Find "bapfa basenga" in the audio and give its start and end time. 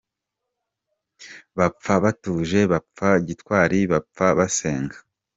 3.91-4.97